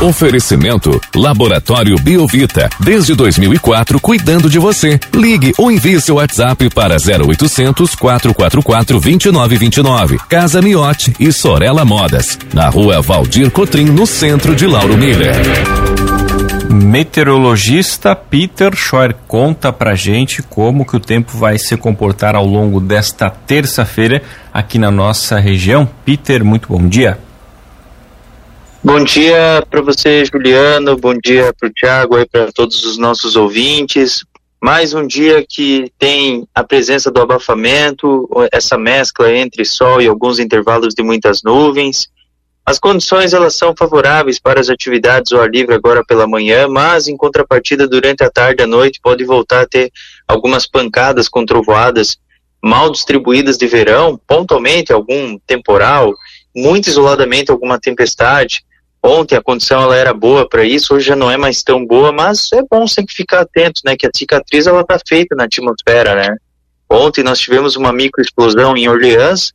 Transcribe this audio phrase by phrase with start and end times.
[0.00, 2.70] Oferecimento Laboratório Biovita.
[2.78, 5.00] Desde 2004, cuidando de você.
[5.12, 10.18] Ligue ou envie seu WhatsApp para 0800 444 2929.
[10.28, 12.38] Casa Miote e Sorella Modas.
[12.54, 15.34] Na rua Valdir Cotrim, no centro de Lauro Miller.
[16.70, 22.78] Meteorologista Peter Schor conta pra gente como que o tempo vai se comportar ao longo
[22.78, 24.22] desta terça-feira
[24.54, 25.88] aqui na nossa região.
[26.04, 27.18] Peter, muito bom dia.
[28.82, 30.96] Bom dia para você, Juliano.
[30.96, 34.24] Bom dia para o Tiago e para todos os nossos ouvintes.
[34.62, 40.38] Mais um dia que tem a presença do abafamento, essa mescla entre sol e alguns
[40.38, 42.08] intervalos de muitas nuvens.
[42.64, 47.08] As condições elas são favoráveis para as atividades ao ar livre agora pela manhã, mas
[47.08, 49.90] em contrapartida durante a tarde e a noite pode voltar a ter
[50.26, 52.16] algumas pancadas com trovoadas
[52.62, 56.14] mal distribuídas de verão, pontualmente algum temporal,
[56.54, 58.67] muito isoladamente alguma tempestade.
[59.02, 62.10] Ontem a condição ela era boa para isso, hoje já não é mais tão boa,
[62.10, 66.14] mas é bom sempre ficar atento, né, que a cicatriz ela tá feita na atmosfera,
[66.14, 66.36] né?
[66.90, 69.52] Ontem nós tivemos uma microexplosão em Orleans,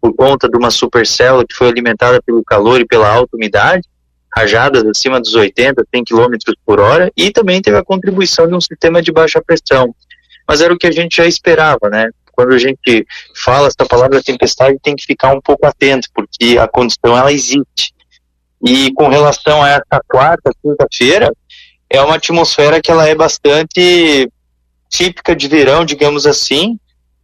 [0.00, 3.86] por conta de uma supercélula que foi alimentada pelo calor e pela alta umidade,
[4.34, 8.60] rajadas acima dos 80, 100 km por hora, e também teve a contribuição de um
[8.60, 9.94] sistema de baixa pressão.
[10.48, 12.08] Mas era o que a gente já esperava, né?
[12.32, 16.66] Quando a gente fala essa palavra tempestade, tem que ficar um pouco atento, porque a
[16.66, 17.92] condição ela existe.
[18.62, 21.32] E com relação a essa quarta, quinta-feira,
[21.88, 24.30] é uma atmosfera que ela é bastante
[24.88, 26.78] típica de verão, digamos assim,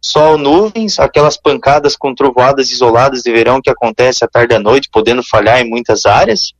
[0.00, 4.60] sol, nuvens, aquelas pancadas com trovoadas isoladas de verão que acontece à tarde e à
[4.60, 6.52] noite, podendo falhar em muitas áreas.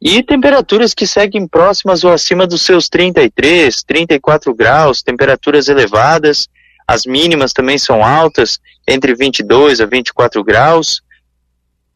[0.00, 6.48] E temperaturas que seguem próximas ou acima dos seus 33, 34 graus, temperaturas elevadas.
[6.86, 11.02] As mínimas também são altas, entre 22 a 24 graus.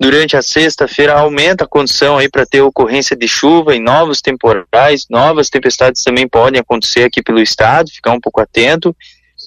[0.01, 5.07] Durante a sexta-feira aumenta a condição aí para ter ocorrência de chuva em novos temporais,
[5.11, 8.95] novas tempestades também podem acontecer aqui pelo estado, ficar um pouco atento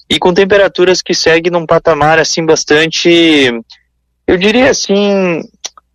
[0.09, 3.49] e com temperaturas que seguem num patamar assim bastante,
[4.27, 5.41] eu diria assim,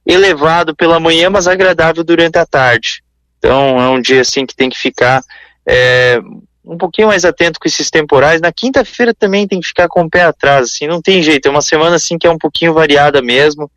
[0.07, 3.03] elevado pela manhã, mas agradável durante a tarde.
[3.39, 5.23] Então é um dia assim que tem que ficar
[5.67, 6.19] é,
[6.65, 8.41] um pouquinho mais atento com esses temporais.
[8.41, 11.47] Na quinta-feira também tem que ficar com o pé atrás, assim, não tem jeito.
[11.47, 13.71] É uma semana assim que é um pouquinho variada mesmo.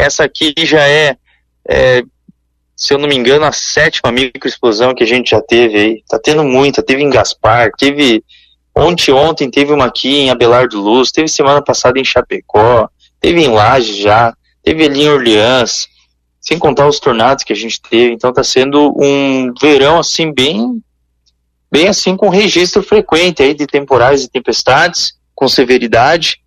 [0.00, 1.16] Essa aqui já é,
[1.68, 2.02] é
[2.76, 6.02] se eu não me engano, a sétima microexplosão que a gente já teve aí.
[6.08, 8.24] Tá tendo muita, teve em Gaspar, teve
[8.74, 12.88] Ontem, ontem teve uma aqui em Abelardo Luz, teve semana passada em Chapecó,
[13.20, 15.88] teve em Laje já, teve ali em Orleans,
[16.40, 18.14] sem contar os tornados que a gente teve.
[18.14, 20.82] Então está sendo um verão assim bem,
[21.70, 26.40] bem assim com registro frequente aí de temporais e tempestades com severidade.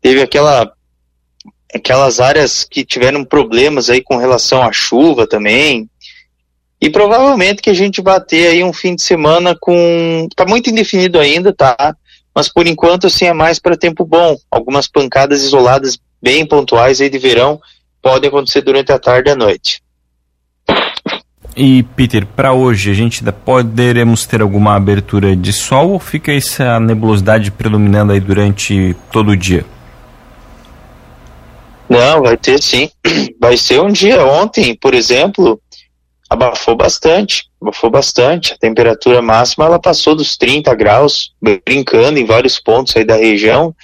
[0.00, 0.70] Teve aquela
[1.76, 5.88] aquelas áreas que tiveram problemas aí com relação à chuva também,
[6.80, 10.28] e provavelmente que a gente vai ter aí um fim de semana com.
[10.36, 11.96] Tá muito indefinido ainda, tá?
[12.34, 14.36] Mas por enquanto, assim, é mais para tempo bom.
[14.50, 17.58] Algumas pancadas isoladas bem pontuais aí de verão
[18.02, 19.82] podem acontecer durante a tarde e a noite.
[21.56, 26.78] E Peter, para hoje a gente poderemos ter alguma abertura de sol ou fica essa
[26.78, 29.64] nebulosidade predominando aí durante todo o dia?
[31.88, 32.90] Não, vai ter sim.
[33.40, 34.24] Vai ser um dia.
[34.26, 35.60] Ontem, por exemplo,
[36.28, 38.52] abafou bastante, abafou bastante.
[38.52, 41.32] A temperatura máxima ela passou dos 30 graus,
[41.64, 43.74] brincando em vários pontos aí da região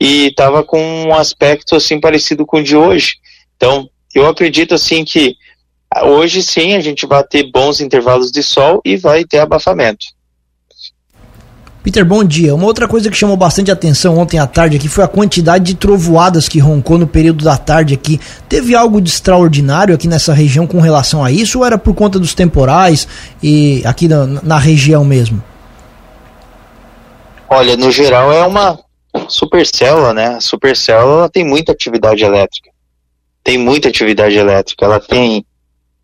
[0.00, 3.14] e estava com um aspecto assim parecido com o de hoje.
[3.56, 5.36] Então, eu acredito assim que
[6.02, 10.06] hoje sim a gente vai ter bons intervalos de sol e vai ter abafamento.
[11.84, 12.54] Peter, bom dia.
[12.54, 15.74] Uma outra coisa que chamou bastante atenção ontem à tarde aqui foi a quantidade de
[15.74, 18.18] trovoadas que roncou no período da tarde aqui.
[18.48, 22.18] Teve algo de extraordinário aqui nessa região com relação a isso ou era por conta
[22.18, 23.06] dos temporais
[23.42, 25.44] e aqui na, na região mesmo?
[27.50, 28.78] Olha, no geral é uma
[29.28, 30.28] supercélula, né?
[30.36, 32.70] A supercélula tem muita atividade elétrica.
[33.42, 34.86] Tem muita atividade elétrica.
[34.86, 35.44] Ela tem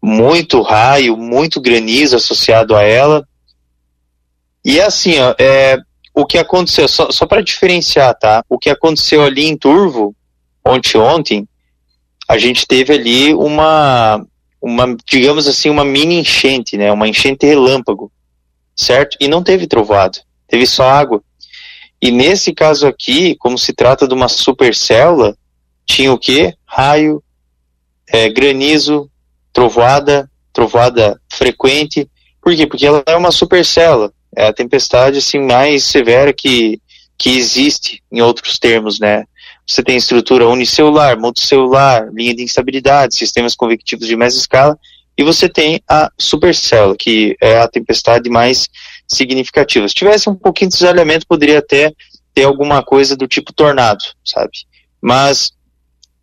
[0.03, 3.27] muito raio, muito granizo associado a ela
[4.65, 5.79] e é assim, ó, é,
[6.15, 8.45] o que aconteceu, só, só para diferenciar, tá?
[8.49, 10.15] O que aconteceu ali em Turvo,
[10.65, 11.49] ontem, ontem,
[12.29, 14.25] a gente teve ali uma,
[14.61, 16.93] uma, digamos assim, uma mini enchente, né?
[16.93, 18.13] Uma enchente relâmpago,
[18.77, 19.17] certo?
[19.19, 21.23] E não teve trovoado, teve só água.
[22.03, 25.37] E nesse caso aqui, como se trata de uma supercélula,
[25.87, 26.55] tinha o que?
[26.67, 27.23] Raio,
[28.09, 29.11] é, granizo,
[29.53, 32.09] trovoada, trovoada frequente.
[32.43, 32.67] Por quê?
[32.67, 36.81] Porque ela é uma supercélula é a tempestade assim mais severa que,
[37.19, 39.25] que existe em outros termos, né?
[39.67, 44.77] Você tem estrutura unicelular, multicelular, linha de instabilidade, sistemas convectivos de média escala,
[45.17, 48.69] e você tem a supercella, que é a tempestade mais
[49.07, 49.87] significativa.
[49.87, 51.93] Se tivesse um pouquinho de desalhamento, poderia até
[52.35, 54.51] ter alguma coisa do tipo tornado, sabe?
[55.01, 55.53] Mas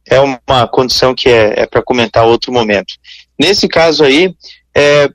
[0.09, 2.93] é uma condição que é, é para comentar outro momento.
[3.39, 4.33] Nesse caso aí,
[4.75, 5.09] é,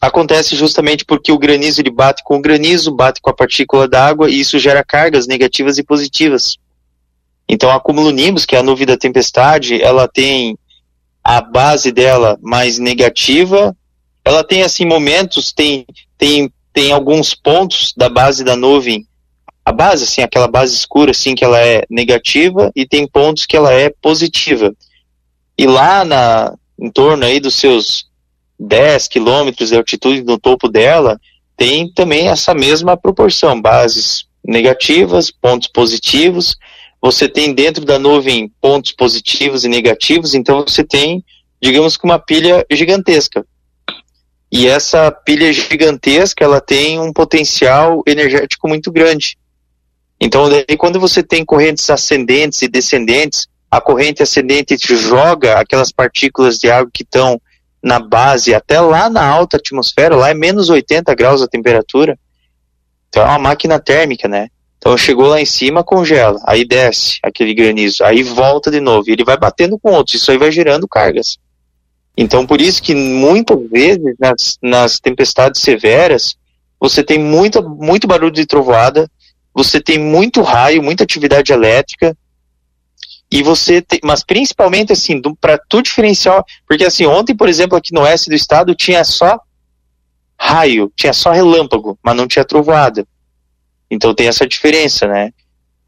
[0.00, 4.30] acontece justamente porque o granizo ele bate com o granizo, bate com a partícula d'água
[4.30, 6.56] e isso gera cargas negativas e positivas.
[7.48, 10.58] Então, a cumulonimbus, que é a nuvem da tempestade, ela tem
[11.24, 13.74] a base dela mais negativa.
[14.24, 15.86] Ela tem assim momentos, tem
[16.16, 19.06] tem tem alguns pontos da base da nuvem.
[19.64, 23.56] A base assim, aquela base escura assim que ela é negativa e tem pontos que
[23.56, 24.74] ela é positiva.
[25.56, 28.07] E lá na em torno aí dos seus
[28.58, 31.20] 10 quilômetros de altitude no topo dela,
[31.56, 36.56] tem também essa mesma proporção, bases negativas, pontos positivos,
[37.00, 41.24] você tem dentro da nuvem pontos positivos e negativos, então você tem,
[41.60, 43.46] digamos que uma pilha gigantesca.
[44.50, 49.36] E essa pilha gigantesca, ela tem um potencial energético muito grande.
[50.20, 56.58] Então, daí, quando você tem correntes ascendentes e descendentes, a corrente ascendente joga aquelas partículas
[56.58, 57.40] de água que estão
[57.82, 62.18] na base até lá na alta atmosfera, lá é menos 80 graus a temperatura.
[63.08, 64.48] Então é uma máquina térmica, né?
[64.78, 69.12] Então chegou lá em cima, congela, aí desce aquele granizo, aí volta de novo, e
[69.12, 71.36] ele vai batendo com outros, isso aí vai gerando cargas.
[72.16, 76.36] Então por isso que muitas vezes nas, nas tempestades severas,
[76.80, 79.10] você tem muito, muito barulho de trovoada,
[79.52, 82.16] você tem muito raio, muita atividade elétrica,
[83.30, 87.92] e você tem, mas principalmente assim, para tu diferenciar, porque assim, ontem, por exemplo, aqui
[87.92, 89.38] no oeste do estado tinha só
[90.38, 93.06] raio, tinha só relâmpago, mas não tinha trovoada.
[93.90, 95.32] Então tem essa diferença, né?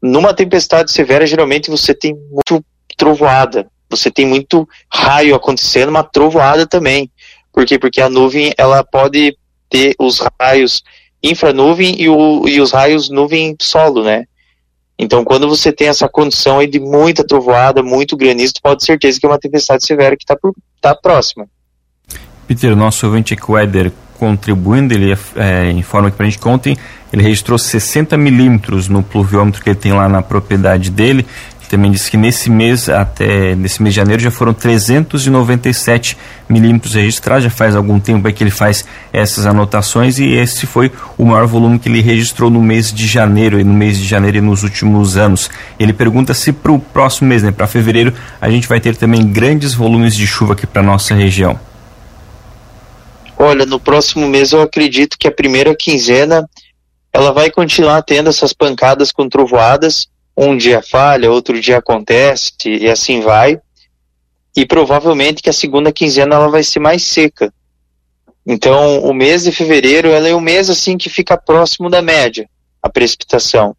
[0.01, 2.63] Numa tempestade severa, geralmente você tem muito
[2.97, 7.11] trovoada, você tem muito raio acontecendo, uma trovoada também.
[7.51, 7.79] Por quê?
[7.79, 9.37] Porque a nuvem, ela pode
[9.69, 10.83] ter os raios
[11.23, 14.25] infranuvem e, o, e os raios nuvem solo, né?
[15.01, 18.85] Então, quando você tem essa condição aí de muita trovoada, muito granizo, tu pode ter
[18.85, 20.37] certeza que é uma tempestade severa que está
[20.79, 21.47] tá próxima.
[22.47, 26.77] Peter, nosso ouvinte Equeder contribuindo, ele é, informa aqui para a gente que ontem
[27.11, 31.25] ele registrou 60 milímetros no pluviômetro que ele tem lá na propriedade dele.
[31.71, 36.17] Também disse que nesse mês, até nesse mês de janeiro, já foram 397
[36.49, 37.45] milímetros registrados.
[37.45, 41.79] Já faz algum tempo que ele faz essas anotações e esse foi o maior volume
[41.79, 45.15] que ele registrou no mês de janeiro e no mês de janeiro e nos últimos
[45.15, 45.49] anos.
[45.79, 49.25] Ele pergunta se para o próximo mês, né, para fevereiro, a gente vai ter também
[49.25, 51.57] grandes volumes de chuva aqui para nossa região.
[53.37, 56.45] Olha, no próximo mês eu acredito que a primeira quinzena
[57.13, 60.10] ela vai continuar tendo essas pancadas com trovoadas.
[60.35, 63.59] Um dia falha, outro dia acontece e assim vai.
[64.55, 67.53] E provavelmente que a segunda quinzena ela vai ser mais seca.
[68.45, 72.49] Então, o mês de fevereiro ela é um mês assim que fica próximo da média,
[72.81, 73.75] a precipitação.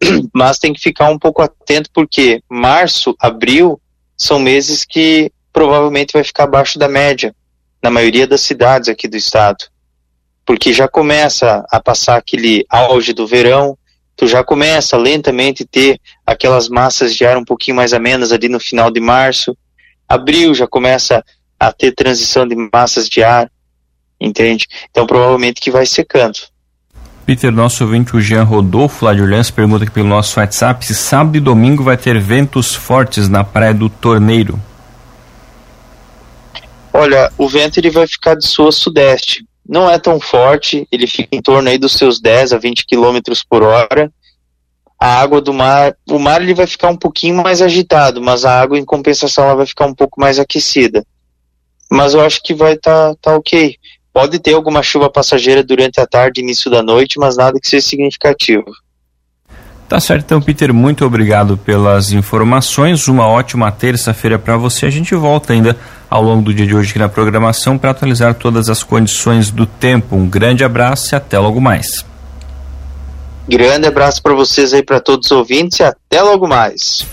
[0.32, 3.80] Mas tem que ficar um pouco atento porque março, abril
[4.16, 7.34] são meses que provavelmente vai ficar abaixo da média
[7.82, 9.72] na maioria das cidades aqui do estado
[10.44, 13.76] porque já começa a passar aquele auge do verão,
[14.22, 18.60] tu já começa lentamente ter aquelas massas de ar um pouquinho mais amenas ali no
[18.60, 19.56] final de março.
[20.08, 21.24] Abril já começa
[21.58, 23.50] a ter transição de massas de ar,
[24.20, 24.68] entende?
[24.88, 26.38] Então provavelmente que vai secando.
[27.26, 30.94] Peter, nosso ouvinte, o Jean Rodolfo, lá de Orleans, pergunta aqui pelo nosso WhatsApp se
[30.94, 34.56] sábado e domingo vai ter ventos fortes na praia do Torneiro.
[36.92, 41.40] Olha, o vento ele vai ficar de sul-sudeste não é tão forte, ele fica em
[41.40, 44.12] torno aí dos seus 10 a 20 km por hora.
[45.00, 48.60] A água do mar, o mar ele vai ficar um pouquinho mais agitado, mas a
[48.60, 51.02] água em compensação ela vai ficar um pouco mais aquecida.
[51.90, 53.76] Mas eu acho que vai estar tá, tá ok.
[54.12, 57.86] Pode ter alguma chuva passageira durante a tarde início da noite, mas nada que seja
[57.86, 58.70] significativo.
[59.92, 63.08] Tá certo, então, Peter, muito obrigado pelas informações.
[63.08, 64.86] Uma ótima terça-feira para você.
[64.86, 65.76] A gente volta ainda
[66.08, 69.66] ao longo do dia de hoje aqui na programação para atualizar todas as condições do
[69.66, 70.16] tempo.
[70.16, 72.06] Um grande abraço e até logo mais.
[73.46, 77.06] Grande abraço para vocês aí, para todos os ouvintes e até logo mais.